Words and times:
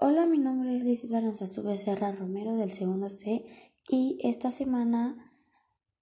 Hola, 0.00 0.26
mi 0.26 0.38
nombre 0.38 0.76
es 0.76 0.84
Liz 0.84 1.12
Aranzazu 1.12 1.76
Serra 1.76 2.12
Romero 2.12 2.54
del 2.54 2.70
segundo 2.70 3.10
C 3.10 3.44
y 3.88 4.16
esta 4.22 4.52
semana 4.52 5.16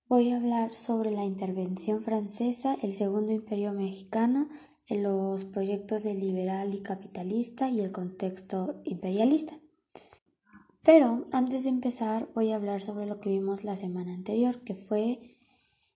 voy 0.06 0.32
a 0.32 0.36
hablar 0.36 0.74
sobre 0.74 1.10
la 1.12 1.24
intervención 1.24 2.02
francesa, 2.02 2.76
el 2.82 2.92
segundo 2.92 3.32
imperio 3.32 3.72
mexicano, 3.72 4.50
los 4.90 5.46
proyectos 5.46 6.02
de 6.02 6.12
liberal 6.12 6.74
y 6.74 6.82
capitalista 6.82 7.70
y 7.70 7.80
el 7.80 7.90
contexto 7.90 8.82
imperialista. 8.84 9.58
Pero 10.82 11.24
antes 11.32 11.64
de 11.64 11.70
empezar 11.70 12.28
voy 12.34 12.52
a 12.52 12.56
hablar 12.56 12.82
sobre 12.82 13.06
lo 13.06 13.18
que 13.18 13.30
vimos 13.30 13.64
la 13.64 13.76
semana 13.76 14.12
anterior, 14.12 14.60
que 14.60 14.74
fue 14.74 15.38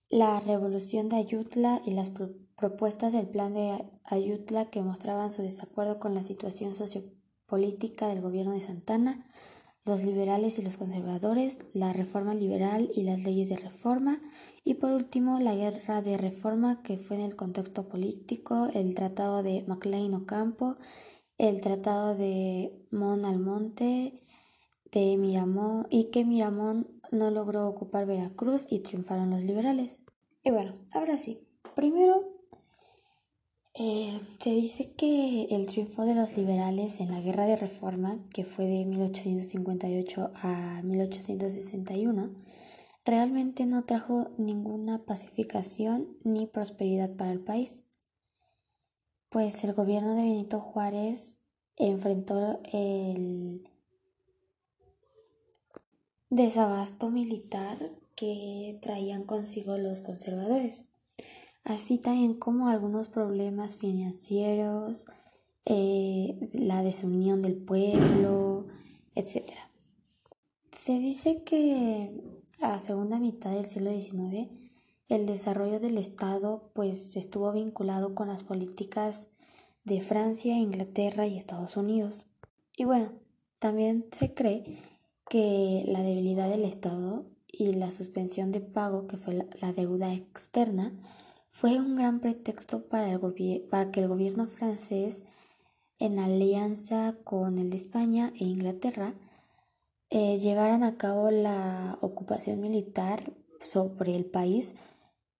la 0.09 0.39
revolución 0.39 1.07
de 1.07 1.17
Ayutla 1.17 1.83
y 1.85 1.91
las 1.91 2.11
propuestas 2.57 3.13
del 3.13 3.29
plan 3.29 3.53
de 3.53 3.85
Ayutla 4.05 4.71
que 4.71 4.81
mostraban 4.81 5.31
su 5.31 5.43
desacuerdo 5.43 5.99
con 5.99 6.15
la 6.15 6.23
situación 6.23 6.73
sociopolítica 7.51 8.07
del 8.07 8.21
gobierno 8.21 8.53
de 8.53 8.61
Santana, 8.61 9.25
los 9.83 10.03
liberales 10.03 10.57
y 10.57 10.61
los 10.61 10.77
conservadores, 10.77 11.59
la 11.73 11.91
reforma 11.91 12.33
liberal 12.33 12.89
y 12.95 13.03
las 13.03 13.19
leyes 13.19 13.49
de 13.49 13.57
reforma, 13.57 14.19
y 14.63 14.75
por 14.75 14.91
último 14.91 15.39
la 15.39 15.55
guerra 15.55 16.01
de 16.01 16.17
reforma 16.17 16.81
que 16.81 16.97
fue 16.97 17.17
en 17.17 17.23
el 17.23 17.35
contexto 17.35 17.89
político, 17.89 18.69
el 18.73 18.95
tratado 18.95 19.43
de 19.43 19.65
MacLean 19.67 20.13
Ocampo, 20.13 20.77
el 21.37 21.59
tratado 21.59 22.15
de 22.15 22.71
Mon 22.91 23.25
Almonte, 23.25 24.23
de 24.91 25.17
Miramón, 25.17 25.87
y 25.89 26.05
que 26.05 26.23
Miramón 26.23 26.87
no 27.11 27.31
logró 27.31 27.67
ocupar 27.67 28.05
Veracruz 28.05 28.67
y 28.69 28.79
triunfaron 28.79 29.29
los 29.29 29.43
liberales. 29.43 29.99
Y 30.43 30.51
bueno, 30.51 30.75
ahora 30.93 31.17
sí, 31.17 31.41
primero 31.75 32.40
eh, 33.73 34.19
se 34.41 34.49
dice 34.49 34.91
que 34.93 35.43
el 35.51 35.65
triunfo 35.65 36.03
de 36.03 36.13
los 36.13 36.35
liberales 36.35 36.99
en 36.99 37.11
la 37.11 37.21
Guerra 37.21 37.45
de 37.45 37.55
Reforma, 37.55 38.19
que 38.33 38.43
fue 38.43 38.65
de 38.65 38.83
1858 38.85 40.31
a 40.35 40.81
1861, 40.83 42.31
realmente 43.05 43.65
no 43.65 43.85
trajo 43.85 44.29
ninguna 44.37 45.05
pacificación 45.05 46.17
ni 46.23 46.47
prosperidad 46.47 47.15
para 47.15 47.31
el 47.31 47.39
país, 47.39 47.85
pues 49.29 49.63
el 49.63 49.73
gobierno 49.73 50.15
de 50.15 50.23
Benito 50.23 50.59
Juárez 50.59 51.37
enfrentó 51.77 52.59
el 52.73 53.63
desabasto 56.29 57.09
militar 57.09 57.77
que 58.15 58.77
traían 58.81 59.23
consigo 59.23 59.77
los 59.77 60.01
conservadores 60.01 60.85
así 61.63 61.97
también 61.97 62.35
como 62.35 62.67
algunos 62.67 63.09
problemas 63.09 63.77
financieros, 63.77 65.07
eh, 65.65 66.49
la 66.53 66.83
desunión 66.83 67.41
del 67.41 67.55
pueblo, 67.55 68.67
etc. 69.15 69.43
Se 70.71 70.99
dice 70.99 71.43
que 71.43 72.23
a 72.61 72.79
segunda 72.79 73.19
mitad 73.19 73.51
del 73.51 73.65
siglo 73.65 73.91
XIX 73.91 74.49
el 75.11 75.25
desarrollo 75.25 75.79
del 75.79 75.97
Estado 75.97 76.71
pues 76.73 77.15
estuvo 77.17 77.51
vinculado 77.51 78.15
con 78.15 78.29
las 78.29 78.43
políticas 78.43 79.27
de 79.83 79.99
Francia, 79.99 80.57
Inglaterra 80.57 81.27
y 81.27 81.37
Estados 81.37 81.75
Unidos. 81.75 82.27
Y 82.77 82.85
bueno, 82.85 83.11
también 83.59 84.05
se 84.11 84.33
cree 84.33 84.79
que 85.29 85.83
la 85.87 86.01
debilidad 86.01 86.49
del 86.49 86.63
Estado 86.63 87.25
y 87.47 87.73
la 87.73 87.91
suspensión 87.91 88.51
de 88.51 88.61
pago, 88.61 89.07
que 89.07 89.17
fue 89.17 89.47
la 89.59 89.73
deuda 89.73 90.13
externa, 90.13 90.93
fue 91.51 91.79
un 91.79 91.95
gran 91.95 92.21
pretexto 92.21 92.87
para, 92.87 93.11
el 93.11 93.61
para 93.69 93.91
que 93.91 93.99
el 93.99 94.07
gobierno 94.07 94.47
francés, 94.47 95.23
en 95.99 96.17
alianza 96.17 97.15
con 97.23 97.59
el 97.59 97.69
de 97.69 97.77
España 97.77 98.33
e 98.39 98.45
Inglaterra, 98.45 99.13
eh, 100.09 100.37
llevaran 100.37 100.83
a 100.83 100.97
cabo 100.97 101.29
la 101.29 101.97
ocupación 102.01 102.59
militar 102.59 103.31
sobre 103.63 104.15
el 104.15 104.25
país 104.25 104.73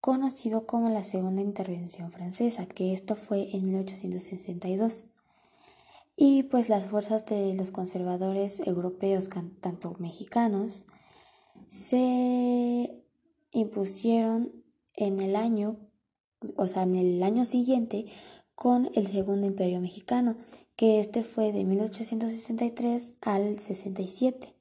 conocido 0.00 0.66
como 0.66 0.88
la 0.90 1.02
Segunda 1.02 1.42
Intervención 1.42 2.10
Francesa, 2.12 2.66
que 2.66 2.92
esto 2.92 3.16
fue 3.16 3.54
en 3.56 3.66
1862. 3.66 5.06
Y 6.16 6.44
pues 6.44 6.68
las 6.68 6.86
fuerzas 6.86 7.24
de 7.26 7.54
los 7.54 7.70
conservadores 7.70 8.60
europeos, 8.60 9.28
tanto 9.60 9.96
mexicanos, 9.98 10.86
se 11.68 13.02
impusieron 13.50 14.52
en 14.94 15.20
el 15.20 15.36
año 15.36 15.78
o 16.56 16.66
sea, 16.66 16.82
en 16.82 16.96
el 16.96 17.22
año 17.22 17.44
siguiente 17.44 18.06
con 18.54 18.90
el 18.94 19.08
Segundo 19.08 19.46
Imperio 19.46 19.80
Mexicano, 19.80 20.36
que 20.76 21.00
este 21.00 21.24
fue 21.24 21.52
de 21.52 21.64
1863 21.64 23.14
al 23.20 23.58
67, 23.58 24.54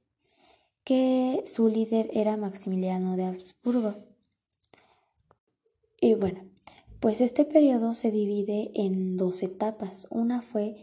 que 0.84 1.44
su 1.46 1.68
líder 1.68 2.10
era 2.14 2.38
Maximiliano 2.38 3.16
de 3.16 3.26
Habsburgo. 3.26 3.96
Y 6.00 6.16
bueno, 6.16 6.44
pues 7.00 7.22
este 7.22 7.46
periodo 7.46 7.94
se 7.94 8.12
divide 8.12 8.72
en 8.74 9.18
dos 9.18 9.44
etapas. 9.44 10.08
Una 10.10 10.42
fue 10.42 10.78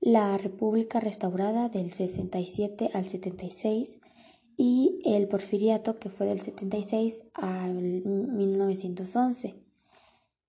la 0.00 0.36
República 0.38 1.00
restaurada 1.00 1.68
del 1.68 1.90
67 1.90 2.90
al 2.94 3.04
76 3.04 4.00
y 4.56 4.98
el 5.04 5.28
Porfiriato 5.28 5.98
que 5.98 6.10
fue 6.10 6.26
del 6.26 6.40
76 6.40 7.24
al 7.34 7.74
1911 7.74 9.63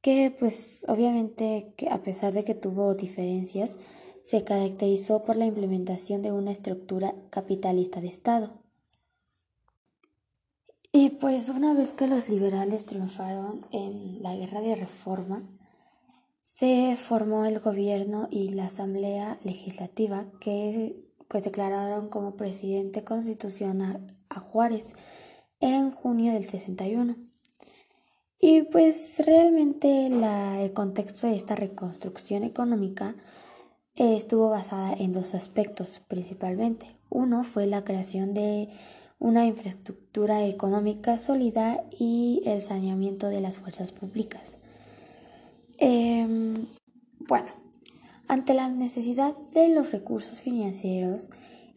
que 0.05 0.29
pues 0.29 0.85
obviamente 0.87 1.73
que 1.77 1.89
a 1.89 2.03
pesar 2.03 2.31
de 2.31 2.43
que 2.43 2.53
tuvo 2.53 2.93
diferencias, 2.93 3.79
se 4.21 4.43
caracterizó 4.43 5.23
por 5.23 5.35
la 5.35 5.47
implementación 5.47 6.21
de 6.21 6.31
una 6.31 6.51
estructura 6.51 7.15
capitalista 7.31 8.01
de 8.01 8.09
Estado. 8.09 8.53
Y 10.91 11.09
pues 11.09 11.49
una 11.49 11.73
vez 11.73 11.93
que 11.93 12.05
los 12.05 12.29
liberales 12.29 12.85
triunfaron 12.85 13.65
en 13.71 14.21
la 14.21 14.35
guerra 14.35 14.61
de 14.61 14.75
reforma, 14.75 15.41
se 16.43 16.95
formó 16.97 17.47
el 17.47 17.59
gobierno 17.59 18.27
y 18.29 18.49
la 18.49 18.65
asamblea 18.65 19.39
legislativa 19.43 20.27
que 20.39 21.03
pues 21.27 21.45
declararon 21.45 22.09
como 22.09 22.35
presidente 22.35 23.03
constitucional 23.03 24.15
a 24.29 24.39
Juárez 24.39 24.93
en 25.61 25.89
junio 25.89 26.31
del 26.33 26.43
61. 26.43 27.24
Y 28.39 28.63
pues 28.63 29.21
realmente 29.25 30.07
el 30.07 30.73
contexto 30.73 31.27
de 31.27 31.35
esta 31.35 31.55
reconstrucción 31.55 32.43
económica 32.43 33.15
eh, 33.95 34.15
estuvo 34.15 34.49
basada 34.49 34.93
en 34.93 35.13
dos 35.13 35.33
aspectos 35.35 36.01
principalmente. 36.07 36.97
Uno 37.09 37.43
fue 37.43 37.65
la 37.65 37.83
creación 37.85 38.33
de 38.33 38.69
una 39.19 39.45
infraestructura 39.45 40.45
económica 40.45 41.17
sólida 41.17 41.83
y 41.97 42.41
el 42.45 42.61
saneamiento 42.61 43.29
de 43.29 43.41
las 43.41 43.57
fuerzas 43.57 43.91
públicas. 43.91 44.57
Em, 45.77 46.67
bueno, 47.19 47.51
ante 48.27 48.53
la 48.53 48.69
necesidad 48.69 49.35
de 49.53 49.69
los 49.69 49.91
recursos 49.91 50.41
financieros, 50.41 51.29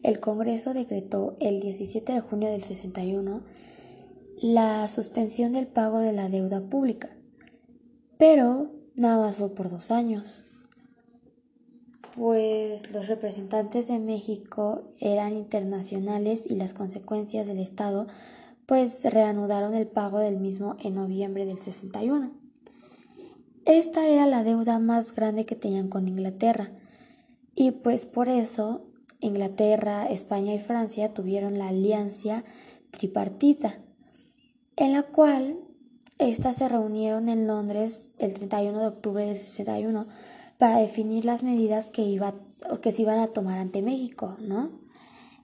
el 0.03 0.19
Congreso 0.19 0.73
decretó 0.73 1.35
el 1.39 1.59
17 1.61 2.13
de 2.13 2.21
junio 2.21 2.49
del 2.49 2.63
61 2.63 3.43
la 4.41 4.87
suspensión 4.87 5.51
del 5.51 5.67
pago 5.67 5.99
de 5.99 6.13
la 6.13 6.29
deuda 6.29 6.61
pública, 6.61 7.09
pero 8.17 8.71
nada 8.95 9.17
más 9.17 9.35
fue 9.35 9.53
por 9.53 9.69
dos 9.69 9.91
años, 9.91 10.45
pues 12.15 12.91
los 12.93 13.07
representantes 13.07 13.89
de 13.89 13.99
México 13.99 14.93
eran 14.99 15.35
internacionales 15.35 16.45
y 16.49 16.55
las 16.55 16.73
consecuencias 16.73 17.47
del 17.47 17.59
Estado 17.59 18.07
pues 18.65 19.03
reanudaron 19.05 19.73
el 19.73 19.87
pago 19.87 20.19
del 20.19 20.37
mismo 20.37 20.77
en 20.79 20.95
noviembre 20.95 21.45
del 21.45 21.57
61. 21.57 22.31
Esta 23.65 24.07
era 24.07 24.25
la 24.25 24.43
deuda 24.43 24.79
más 24.79 25.13
grande 25.13 25.45
que 25.45 25.55
tenían 25.55 25.89
con 25.89 26.07
Inglaterra. 26.07 26.71
Y 27.55 27.71
pues 27.71 28.05
por 28.05 28.29
eso 28.29 28.85
Inglaterra, 29.19 30.05
España 30.07 30.53
y 30.53 30.59
Francia 30.59 31.13
tuvieron 31.13 31.57
la 31.57 31.69
alianza 31.69 32.43
tripartita 32.91 33.79
en 34.79 34.93
la 34.93 35.03
cual 35.03 35.57
éstas 36.19 36.55
se 36.55 36.69
reunieron 36.69 37.27
en 37.27 37.47
Londres 37.47 38.13
el 38.17 38.33
31 38.33 38.79
de 38.79 38.87
octubre 38.87 39.25
del 39.25 39.37
61 39.37 40.07
para 40.57 40.77
definir 40.79 41.25
las 41.25 41.43
medidas 41.43 41.89
que, 41.89 42.03
iba, 42.03 42.33
que 42.81 42.93
se 42.93 43.01
iban 43.01 43.19
a 43.19 43.27
tomar 43.27 43.57
ante 43.57 43.81
México, 43.81 44.37
¿no? 44.39 44.71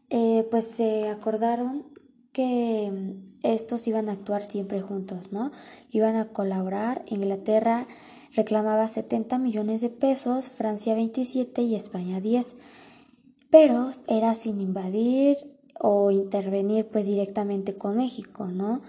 Eh, 0.10 0.48
pues 0.50 0.66
se 0.66 1.10
acordaron 1.10 1.84
que 2.32 3.16
estos 3.44 3.86
iban 3.88 4.08
a 4.08 4.14
actuar 4.14 4.46
siempre 4.46 4.82
juntos, 4.82 5.34
¿no? 5.34 5.52
Iban 5.92 6.16
a 6.16 6.30
colaborar. 6.30 7.04
Inglaterra 7.08 7.88
reclamaba 8.34 8.88
70 8.88 9.38
millones 9.38 9.82
de 9.82 9.90
pesos, 9.90 10.50
Francia 10.50 10.96
27 10.96 11.62
y 11.62 11.76
España 11.76 12.22
10. 12.22 12.56
Pero 13.50 13.92
era 14.08 14.34
sin 14.36 14.62
invadir 14.62 15.38
o 15.78 16.12
intervenir 16.12 16.88
pues 16.88 17.06
directamente 17.06 17.76
con 17.76 17.98
México, 17.98 18.46
¿no? 18.48 18.82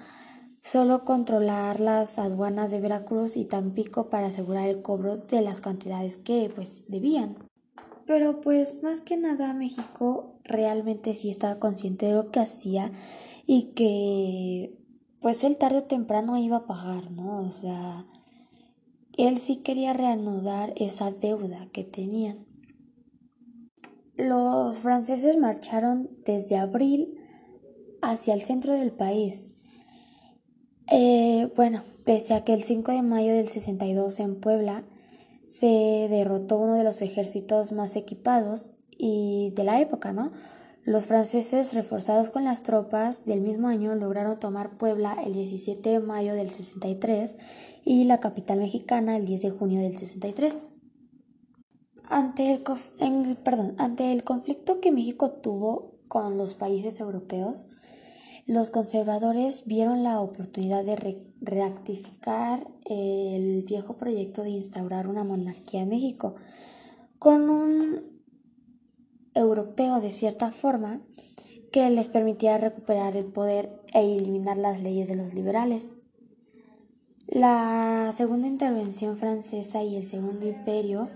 Solo 0.67 1.05
controlar 1.05 1.79
las 1.79 2.19
aduanas 2.19 2.73
de 2.73 2.81
Veracruz 2.81 3.37
y 3.37 3.45
Tampico 3.45 4.11
para 4.11 4.27
asegurar 4.27 4.67
el 4.67 4.83
cobro 4.83 5.17
de 5.17 5.41
las 5.41 5.61
cantidades 5.61 6.17
que 6.17 6.51
pues 6.55 6.85
debían. 6.89 7.37
pero 8.05 8.41
pues 8.41 8.83
más 8.83 9.01
que 9.01 9.17
nada 9.17 9.53
México 9.53 10.41
realmente 10.45 11.15
sí 11.15 11.31
estaba 11.31 11.61
consciente 11.61 12.07
de 12.07 12.15
lo 12.15 12.31
que 12.31 12.41
hacía 12.41 12.91
y 13.47 13.75
que 13.75 14.77
pues 15.21 15.45
él 15.45 15.57
tarde 15.57 15.79
o 15.79 15.85
temprano 15.85 16.37
iba 16.37 16.57
a 16.59 16.67
pagar, 16.67 17.11
¿no? 17.13 17.43
O 17.43 17.51
sea, 17.51 18.07
él 19.17 19.39
sí 19.39 19.57
quería 19.59 19.93
reanudar 19.93 20.73
esa 20.77 21.11
deuda 21.13 21.69
que 21.73 21.85
tenían. 21.85 22.45
Los 24.17 24.81
franceses 24.81 25.37
marcharon 25.37 26.11
desde 26.25 26.57
abril 26.57 27.19
hacia 28.03 28.35
el 28.35 28.43
centro 28.43 28.73
del 28.73 28.93
país. 28.93 29.56
Eh, 30.89 31.51
bueno, 31.57 31.83
pese 32.05 32.35
a 32.35 32.45
que 32.45 32.55
el 32.55 32.63
5 32.63 32.93
de 32.93 33.03
mayo 33.03 33.33
del 33.35 33.49
62 33.49 34.21
en 34.21 34.41
Puebla 34.41 34.85
se 35.47 36.07
derrotó 36.09 36.59
uno 36.59 36.75
de 36.75 36.85
los 36.85 37.03
ejércitos 37.03 37.73
más 37.73 37.97
equipados 37.97 38.73
y 38.97 39.51
de 39.57 39.65
la 39.65 39.81
época, 39.81 40.13
¿no? 40.13 40.33
Los 40.85 41.07
franceses, 41.07 41.75
reforzados 41.75 42.31
con 42.31 42.45
las 42.45 42.63
tropas 42.63 43.25
del 43.25 43.41
mismo 43.41 43.67
año, 43.67 43.97
lograron 43.97 44.39
tomar 44.39 44.79
Puebla 44.79 45.17
el 45.25 45.33
17 45.33 45.91
de 45.91 45.99
mayo 45.99 46.35
del 46.35 46.51
63 46.51 47.35
y 47.85 48.05
la 48.05 48.21
capital 48.21 48.61
mexicana 48.61 49.17
el 49.17 49.27
10 49.27 49.43
de 49.43 49.51
junio 49.51 49.81
del 49.81 49.99
63. 49.99 50.69
Ante 52.09 52.53
el, 53.01 53.37
perdón, 53.43 53.75
ante 53.79 54.13
el 54.13 54.23
conflicto 54.23 54.79
que 54.79 54.93
México 54.93 55.33
tuvo 55.33 55.95
con 56.07 56.39
los 56.39 56.55
países 56.55 57.01
europeos, 57.01 57.67
los 58.47 58.71
conservadores 58.71 59.65
vieron 59.67 60.05
la 60.05 60.21
oportunidad 60.21 60.85
de 60.85 61.25
reactificar 61.41 62.69
el 62.85 63.65
viejo 63.65 63.97
proyecto 63.97 64.45
de 64.45 64.51
instaurar 64.51 65.09
una 65.09 65.25
monarquía 65.25 65.83
en 65.83 65.89
México 65.89 66.37
con 67.19 67.51
un 67.51 68.03
europeo 69.35 70.01
de 70.01 70.13
cierta 70.13 70.53
forma 70.53 71.01
que 71.73 71.91
les 71.91 72.09
permitía 72.09 72.57
recuperar 72.57 73.17
el 73.17 73.27
poder 73.27 73.83
e 73.93 74.17
eliminar 74.17 74.57
las 74.57 74.81
leyes 74.81 75.09
de 75.09 75.17
los 75.17 75.35
liberales. 75.35 75.91
La 77.27 78.13
segunda 78.15 78.47
intervención 78.47 79.17
francesa 79.17 79.83
y 79.83 79.97
el 79.97 80.05
segundo 80.05 80.47
imperio 80.47 81.11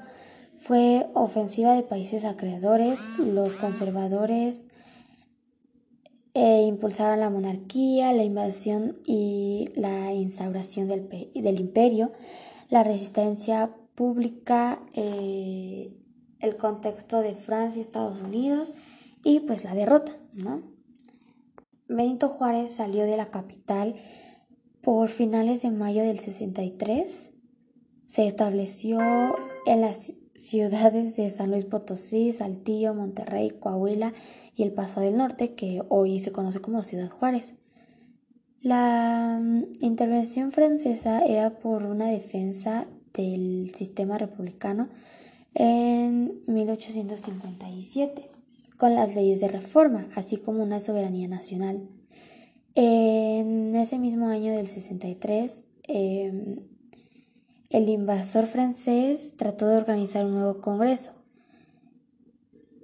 fue 0.57 1.09
ofensiva 1.15 1.75
de 1.75 1.85
países 1.85 2.25
acreedores, 2.25 3.21
los 3.21 3.55
conservadores 3.55 4.67
e 6.35 6.63
impulsaban 6.63 7.21
la 7.21 7.31
monarquía, 7.31 8.13
la 8.13 8.25
invasión 8.25 8.97
y 9.05 9.69
la 9.75 10.13
instauración 10.13 10.89
del, 10.89 11.09
del 11.35 11.61
imperio, 11.61 12.13
la 12.69 12.85
resistencia 12.85 13.75
pública 13.95 14.81
eh, 14.95 15.93
el 16.41 16.57
contexto 16.57 17.21
de 17.21 17.35
Francia 17.35 17.79
y 17.79 17.83
Estados 17.83 18.21
Unidos 18.21 18.75
y 19.23 19.41
pues 19.41 19.65
la 19.65 19.75
derrota. 19.75 20.17
Benito 21.89 22.29
Juárez 22.29 22.71
salió 22.71 23.05
de 23.05 23.17
la 23.17 23.31
capital 23.31 23.95
por 24.81 25.09
finales 25.09 25.63
de 25.63 25.71
mayo 25.71 26.03
del 26.03 26.19
63. 26.19 27.33
Se 28.07 28.27
estableció 28.27 29.01
en 29.67 29.81
las 29.83 30.15
ciudades 30.41 31.17
de 31.17 31.29
San 31.29 31.51
Luis 31.51 31.67
Potosí, 31.67 32.33
Saltillo, 32.33 32.95
Monterrey, 32.95 33.51
Coahuila 33.51 34.15
y 34.57 34.63
El 34.63 34.73
Paso 34.73 35.01
del 35.01 35.17
Norte, 35.17 35.55
que 35.55 35.83
hoy 35.89 36.19
se 36.19 36.33
conoce 36.33 36.61
como 36.61 36.83
Ciudad 36.83 37.11
Juárez. 37.11 37.55
La 38.63 39.39
mm, 39.41 39.65
intervención 39.81 40.51
francesa 40.51 41.25
era 41.25 41.59
por 41.59 41.85
una 41.85 42.07
defensa 42.09 42.87
del 43.13 43.71
sistema 43.75 44.17
republicano 44.17 44.89
en 45.55 46.41
1857 46.47 48.31
con 48.79 48.95
las 48.95 49.15
leyes 49.15 49.41
de 49.41 49.49
reforma, 49.49 50.09
así 50.15 50.39
como 50.39 50.63
una 50.63 50.81
soberanía 50.81 51.29
nacional. 51.29 51.87
En 52.75 53.75
ese 53.77 53.99
mismo 53.99 54.29
año 54.29 54.53
del 54.55 54.69
63, 54.69 55.65
em, 55.87 56.61
el 57.71 57.89
invasor 57.89 58.47
francés 58.47 59.35
trató 59.37 59.67
de 59.69 59.79
organizar 59.79 60.27
un 60.27 60.33
nuevo 60.33 60.61
congreso, 60.61 61.13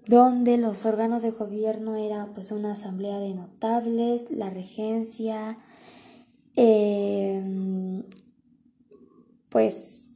donde 0.07 0.57
los 0.57 0.87
órganos 0.87 1.23
de 1.23 1.33
gobierno 1.33 1.97
eran 1.97 2.33
pues 2.33 2.53
una 2.53 2.73
asamblea 2.73 3.19
de 3.19 3.35
notables, 3.35 4.31
la 4.31 4.49
regencia, 4.49 5.59
em, 6.55 8.05
pues 9.51 10.07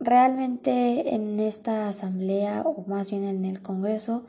Realmente 0.00 1.12
en 1.14 1.40
esta 1.40 1.88
asamblea, 1.88 2.62
o 2.62 2.84
más 2.86 3.10
bien 3.10 3.24
en 3.24 3.44
el 3.44 3.62
Congreso, 3.62 4.24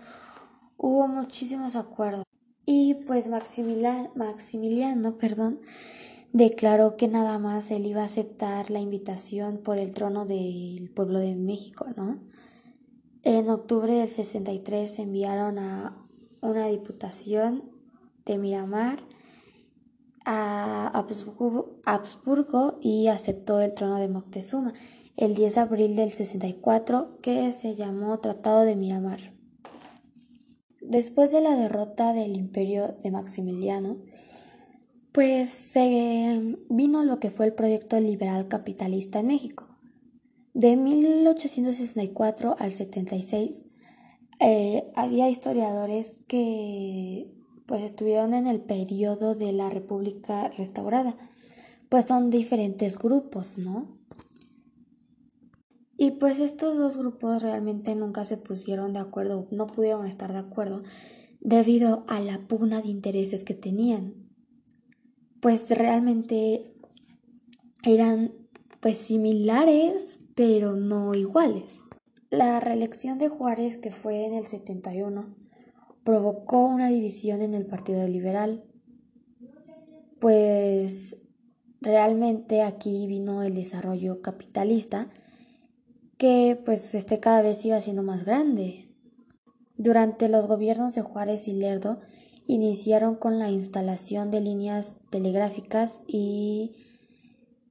hubo 0.77 1.07
muchísimos 1.07 1.75
acuerdos. 1.75 2.25
Y 2.65 2.95
pues 2.95 3.27
Maximiliano, 3.27 4.09
Maximiliano 4.15 5.17
perdón, 5.17 5.59
declaró 6.33 6.95
que 6.95 7.07
nada 7.07 7.39
más 7.39 7.71
él 7.71 7.85
iba 7.85 8.01
a 8.01 8.05
aceptar 8.05 8.69
la 8.69 8.79
invitación 8.79 9.57
por 9.57 9.77
el 9.77 9.91
trono 9.91 10.25
del 10.25 10.91
pueblo 10.95 11.19
de 11.19 11.35
México, 11.35 11.85
¿no? 11.95 12.19
En 13.23 13.49
octubre 13.49 13.93
del 13.93 14.09
63 14.09 14.89
se 14.89 15.01
enviaron 15.01 15.59
a 15.59 16.05
una 16.41 16.67
diputación 16.67 17.63
de 18.25 18.37
Miramar 18.37 18.99
a 20.25 20.87
Habsburgo 21.85 22.79
y 22.81 23.07
aceptó 23.07 23.59
el 23.61 23.73
trono 23.73 23.97
de 23.97 24.07
Moctezuma 24.07 24.73
el 25.17 25.35
10 25.35 25.55
de 25.55 25.61
abril 25.61 25.95
del 25.97 26.13
64 26.13 27.17
que 27.21 27.51
se 27.51 27.75
llamó 27.75 28.19
Tratado 28.19 28.61
de 28.61 28.77
Miramar. 28.77 29.33
Después 30.79 31.31
de 31.31 31.41
la 31.41 31.57
derrota 31.57 32.13
del 32.13 32.37
imperio 32.37 32.95
de 33.03 33.11
Maximiliano, 33.11 33.97
pues 35.11 35.49
se 35.49 36.57
vino 36.69 37.03
lo 37.03 37.19
que 37.19 37.31
fue 37.31 37.47
el 37.47 37.53
proyecto 37.53 37.99
liberal 37.99 38.47
capitalista 38.47 39.19
en 39.19 39.27
México. 39.27 39.67
De 40.53 40.75
1864 40.75 42.55
al 42.59 42.71
76 42.71 43.65
eh, 44.39 44.91
había 44.95 45.29
historiadores 45.29 46.15
que 46.27 47.31
pues 47.65 47.83
estuvieron 47.83 48.33
en 48.33 48.47
el 48.47 48.61
periodo 48.61 49.35
de 49.35 49.51
la 49.51 49.69
República 49.69 50.49
restaurada, 50.49 51.15
pues 51.87 52.05
son 52.05 52.29
diferentes 52.29 52.97
grupos, 52.97 53.57
¿no? 53.57 53.99
Y 55.97 56.11
pues 56.11 56.39
estos 56.39 56.77
dos 56.77 56.97
grupos 56.97 57.43
realmente 57.43 57.93
nunca 57.93 58.23
se 58.23 58.37
pusieron 58.37 58.93
de 58.93 58.99
acuerdo, 58.99 59.47
no 59.51 59.67
pudieron 59.67 60.07
estar 60.07 60.31
de 60.31 60.39
acuerdo 60.39 60.83
debido 61.41 62.05
a 62.07 62.21
la 62.21 62.47
pugna 62.47 62.81
de 62.81 62.87
intereses 62.87 63.43
que 63.43 63.53
tenían. 63.53 64.28
Pues 65.41 65.69
realmente 65.69 66.73
eran 67.83 68.33
pues 68.79 68.97
similares, 68.97 70.19
pero 70.35 70.75
no 70.75 71.15
iguales. 71.15 71.83
La 72.29 72.59
reelección 72.59 73.17
de 73.17 73.29
Juárez, 73.29 73.77
que 73.77 73.91
fue 73.91 74.25
en 74.25 74.33
el 74.33 74.45
71, 74.45 75.35
provocó 76.03 76.67
una 76.67 76.89
división 76.89 77.41
en 77.41 77.53
el 77.53 77.65
Partido 77.65 78.07
Liberal. 78.07 78.63
Pues 80.19 81.17
realmente 81.81 82.61
aquí 82.61 83.07
vino 83.07 83.43
el 83.43 83.55
desarrollo 83.55 84.21
capitalista 84.21 85.09
que 86.17 86.61
pues 86.65 86.93
este 86.95 87.19
cada 87.19 87.41
vez 87.41 87.65
iba 87.65 87.79
siendo 87.79 88.03
más 88.03 88.25
grande. 88.25 88.89
Durante 89.77 90.27
los 90.27 90.47
gobiernos 90.47 90.93
de 90.93 91.01
Juárez 91.01 91.47
y 91.47 91.53
Lerdo 91.53 92.01
iniciaron 92.49 93.15
con 93.15 93.37
la 93.37 93.51
instalación 93.51 94.31
de 94.31 94.41
líneas 94.41 94.95
telegráficas 95.11 95.99
y 96.07 96.71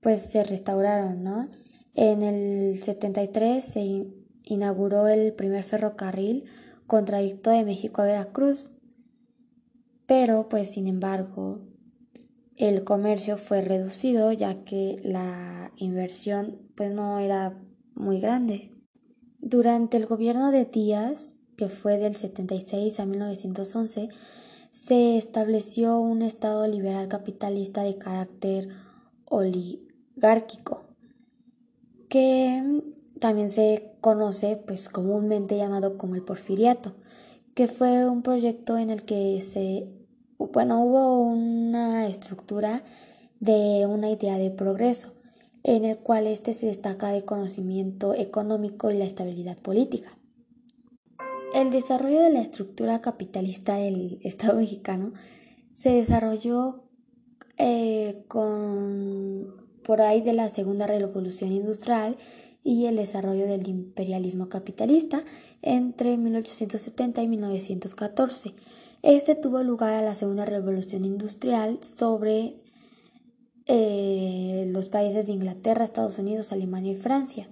pues 0.00 0.23
se 0.23 0.44
restauraron, 0.44 1.25
¿no? 1.25 1.50
En 1.94 2.23
el 2.23 2.78
73 2.78 3.64
se 3.64 4.06
inauguró 4.44 5.08
el 5.08 5.32
primer 5.32 5.64
ferrocarril 5.64 6.44
con 6.87 7.04
trayecto 7.04 7.50
de 7.50 7.64
México 7.64 8.02
a 8.02 8.04
Veracruz, 8.04 8.70
pero 10.06 10.49
pues 10.49 10.70
sin 10.70 10.87
embargo 10.87 11.61
el 12.54 12.85
comercio 12.85 13.37
fue 13.37 13.62
reducido 13.62 14.30
ya 14.30 14.62
que 14.62 15.00
la 15.02 15.73
inversión 15.76 16.70
pues 16.76 16.94
no 16.94 17.18
era 17.18 17.61
muy 17.97 18.20
grande. 18.20 18.70
Durante 19.40 19.97
el 19.97 20.06
gobierno 20.06 20.52
de 20.52 20.66
Díaz, 20.66 21.35
que 21.56 21.68
fue 21.68 21.99
del 21.99 22.14
76 22.14 23.00
a 23.00 23.06
1911, 23.06 24.11
se 24.70 25.16
estableció 25.16 25.98
un 25.98 26.22
Estado 26.22 26.66
liberal 26.66 27.08
capitalista 27.08 27.82
de 27.82 27.98
carácter 27.98 28.68
oligárquico, 29.25 30.84
que 32.08 32.82
también 33.18 33.50
se 33.50 33.92
conoce 34.00 34.56
pues 34.56 34.88
comúnmente 34.88 35.56
llamado 35.56 35.98
como 35.98 36.14
el 36.14 36.22
porfiriato, 36.22 36.94
que 37.54 37.68
fue 37.68 38.08
un 38.08 38.22
proyecto 38.22 38.78
en 38.78 38.90
el 38.90 39.04
que 39.04 39.42
se 39.42 39.88
bueno, 40.38 40.84
hubo 40.84 41.18
una 41.18 42.06
estructura 42.06 42.82
de 43.40 43.87
una 43.87 44.10
idea 44.10 44.38
de 44.38 44.50
progreso 44.50 45.12
en 45.64 45.84
el 45.84 45.98
cual 45.98 46.26
éste 46.26 46.54
se 46.54 46.66
destaca 46.66 47.10
de 47.10 47.25
conocimiento 47.25 48.14
económico 48.14 48.90
y 48.90 48.96
la 48.96 49.04
estabilidad 49.04 49.58
política. 49.58 50.17
El 51.54 51.70
desarrollo 51.70 52.20
de 52.20 52.30
la 52.30 52.40
estructura 52.40 53.00
capitalista 53.00 53.76
del 53.76 54.18
Estado 54.22 54.58
mexicano 54.58 55.12
se 55.72 55.90
desarrolló 55.90 56.84
eh, 57.56 58.24
con 58.28 59.68
por 59.82 60.02
ahí 60.02 60.20
de 60.20 60.34
la 60.34 60.50
Segunda 60.50 60.86
Revolución 60.86 61.50
Industrial 61.50 62.18
y 62.62 62.84
el 62.84 62.96
desarrollo 62.96 63.46
del 63.46 63.66
imperialismo 63.66 64.50
capitalista 64.50 65.24
entre 65.62 66.18
1870 66.18 67.22
y 67.22 67.28
1914. 67.28 68.54
Este 69.02 69.34
tuvo 69.34 69.62
lugar 69.62 69.94
a 69.94 70.02
la 70.02 70.14
Segunda 70.14 70.44
Revolución 70.44 71.06
Industrial 71.06 71.78
sobre 71.82 72.56
eh, 73.64 74.68
los 74.72 74.90
países 74.90 75.26
de 75.28 75.32
Inglaterra, 75.32 75.84
Estados 75.84 76.18
Unidos, 76.18 76.52
Alemania 76.52 76.92
y 76.92 76.96
Francia. 76.96 77.48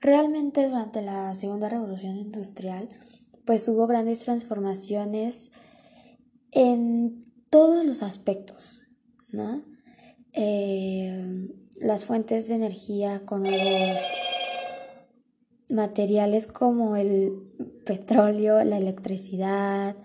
Realmente 0.00 0.66
durante 0.66 1.02
la 1.02 1.34
Segunda 1.34 1.68
Revolución 1.68 2.16
Industrial, 2.16 2.88
pues 3.44 3.68
hubo 3.68 3.86
grandes 3.86 4.20
transformaciones 4.20 5.50
en 6.52 7.24
todos 7.50 7.84
los 7.84 8.02
aspectos, 8.02 8.88
¿no? 9.30 9.62
Eh, 10.32 11.48
las 11.80 12.04
fuentes 12.04 12.48
de 12.48 12.54
energía 12.54 13.24
con 13.26 13.42
nuevos 13.42 13.98
materiales 15.68 16.46
como 16.46 16.96
el 16.96 17.32
petróleo, 17.84 18.62
la 18.64 18.78
electricidad, 18.78 19.96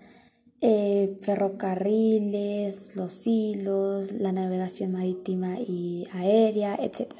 eh, 0.60 1.18
ferrocarriles, 1.20 2.96
los 2.96 3.26
hilos, 3.26 4.12
la 4.12 4.32
navegación 4.32 4.92
marítima 4.92 5.60
y 5.60 6.06
aérea, 6.12 6.76
etc. 6.76 7.14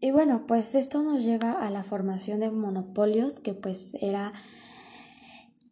Y 0.00 0.12
bueno, 0.12 0.44
pues 0.46 0.74
esto 0.74 1.02
nos 1.02 1.22
lleva 1.22 1.52
a 1.52 1.70
la 1.70 1.84
formación 1.84 2.40
de 2.40 2.50
monopolios, 2.50 3.38
que 3.38 3.52
pues 3.52 3.94
era 4.00 4.32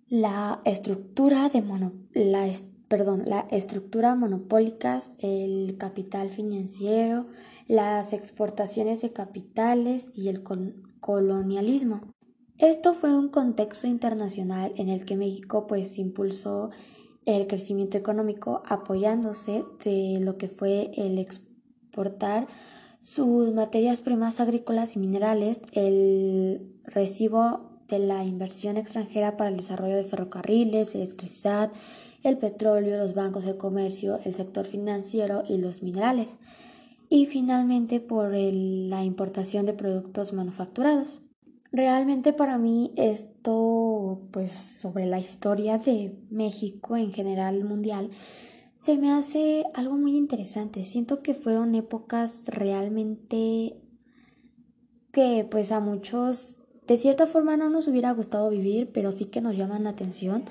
la 0.08 0.60
estructura 0.64 1.48
de 1.48 1.62
mono, 1.62 1.92
la, 2.12 2.46
perdón, 2.88 3.24
la 3.26 3.40
estructura 3.50 4.14
monopólicas, 4.14 5.14
el 5.18 5.76
capital 5.78 6.28
financiero, 6.30 7.26
las 7.68 8.12
exportaciones 8.12 9.00
de 9.00 9.12
capitales 9.12 10.08
y 10.14 10.28
el 10.28 10.42
colonialismo. 11.00 12.02
Esto 12.58 12.92
fue 12.92 13.16
un 13.16 13.28
contexto 13.28 13.86
internacional 13.86 14.72
en 14.76 14.90
el 14.90 15.04
que 15.06 15.16
México 15.16 15.66
pues 15.66 15.98
impulsó 15.98 16.70
el 17.24 17.46
crecimiento 17.46 17.96
económico 17.96 18.62
apoyándose 18.66 19.64
de 19.84 20.18
lo 20.20 20.36
que 20.36 20.48
fue 20.48 20.90
el 20.96 21.18
exportar 21.18 22.46
sus 23.08 23.54
materias 23.54 24.02
primas 24.02 24.38
agrícolas 24.38 24.94
y 24.94 24.98
minerales, 24.98 25.62
el 25.72 26.60
recibo 26.84 27.70
de 27.88 28.00
la 28.00 28.22
inversión 28.22 28.76
extranjera 28.76 29.38
para 29.38 29.48
el 29.48 29.56
desarrollo 29.56 29.96
de 29.96 30.04
ferrocarriles, 30.04 30.94
electricidad, 30.94 31.70
el 32.22 32.36
petróleo, 32.36 32.98
los 32.98 33.14
bancos, 33.14 33.46
el 33.46 33.56
comercio, 33.56 34.20
el 34.26 34.34
sector 34.34 34.66
financiero 34.66 35.42
y 35.48 35.56
los 35.56 35.82
minerales. 35.82 36.36
Y 37.08 37.24
finalmente 37.24 38.00
por 38.00 38.34
la 38.34 39.02
importación 39.04 39.64
de 39.64 39.72
productos 39.72 40.34
manufacturados. 40.34 41.22
Realmente 41.72 42.34
para 42.34 42.58
mí 42.58 42.92
esto, 42.96 44.20
pues 44.32 44.52
sobre 44.52 45.06
la 45.06 45.18
historia 45.18 45.78
de 45.78 46.14
México 46.28 46.94
en 46.98 47.14
general 47.14 47.64
mundial, 47.64 48.10
se 48.80 48.96
me 48.96 49.10
hace 49.10 49.64
algo 49.74 49.96
muy 49.96 50.16
interesante. 50.16 50.84
Siento 50.84 51.22
que 51.22 51.34
fueron 51.34 51.74
épocas 51.74 52.44
realmente 52.46 53.76
que 55.12 55.46
pues 55.50 55.72
a 55.72 55.80
muchos 55.80 56.58
de 56.86 56.96
cierta 56.96 57.26
forma 57.26 57.56
no 57.56 57.68
nos 57.68 57.88
hubiera 57.88 58.12
gustado 58.12 58.48
vivir, 58.50 58.90
pero 58.92 59.12
sí 59.12 59.26
que 59.26 59.40
nos 59.40 59.56
llaman 59.56 59.84
la 59.84 59.90
atención 59.90 60.44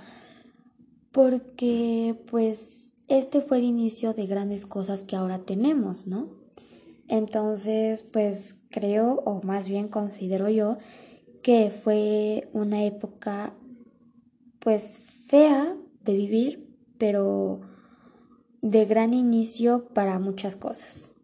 porque 1.12 2.22
pues 2.30 2.94
este 3.08 3.42
fue 3.42 3.58
el 3.58 3.64
inicio 3.64 4.14
de 4.14 4.28
grandes 4.28 4.66
cosas 4.66 5.04
que 5.04 5.16
ahora 5.16 5.40
tenemos, 5.40 6.06
¿no? 6.06 6.30
Entonces, 7.08 8.04
pues 8.04 8.56
creo, 8.70 9.24
o 9.26 9.42
más 9.42 9.68
bien 9.68 9.88
considero 9.88 10.50
yo, 10.50 10.78
que 11.42 11.72
fue 11.72 12.50
una 12.54 12.84
época 12.84 13.54
pues 14.60 15.00
fea 15.28 15.76
de 16.04 16.14
vivir, 16.14 16.70
pero 16.98 17.62
de 18.72 18.86
gran 18.86 19.14
inicio 19.14 19.86
para 19.94 20.20
muchas 20.20 20.56
cosas. 20.56 21.17